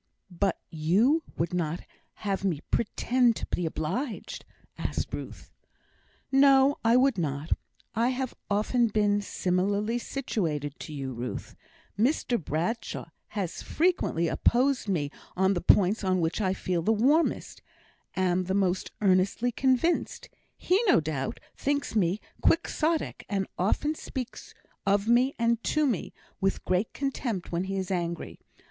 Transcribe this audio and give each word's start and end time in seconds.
"But 0.31 0.57
you 0.71 1.21
would 1.37 1.53
not 1.53 1.81
have 2.25 2.43
me 2.43 2.61
pretend 2.71 3.35
to 3.35 3.45
be 3.45 3.67
obliged?" 3.67 4.45
asked 4.75 5.13
Ruth. 5.13 5.51
"No, 6.31 6.79
I 6.83 6.97
would 6.97 7.19
not. 7.19 7.51
I 7.93 8.09
have 8.09 8.33
often 8.49 8.87
been 8.87 9.21
similarly 9.21 9.99
situated 9.99 10.79
to 10.79 10.91
you, 10.91 11.13
Ruth; 11.13 11.55
Mr 11.99 12.43
Bradshaw 12.43 13.09
has 13.37 13.61
frequently 13.61 14.27
opposed 14.27 14.89
me 14.89 15.11
on 15.37 15.53
the 15.53 15.61
points 15.61 16.03
on 16.03 16.19
which 16.19 16.41
I 16.41 16.55
feel 16.55 16.81
the 16.81 16.91
warmest 16.91 17.61
am 18.15 18.45
the 18.45 18.55
most 18.55 18.89
earnestly 19.01 19.51
convinced. 19.51 20.29
He, 20.57 20.81
no 20.87 20.99
doubt, 20.99 21.39
thinks 21.55 21.95
me 21.95 22.19
Quixotic, 22.41 23.23
and 23.29 23.45
often 23.59 23.93
speaks 23.93 24.55
of 24.83 25.07
me, 25.07 25.35
and 25.37 25.63
to 25.65 25.85
me, 25.85 26.11
with 26.39 26.65
great 26.65 26.91
contempt 26.91 27.51
when 27.51 27.65
he 27.65 27.77
is 27.77 27.91
angry. 27.91 28.39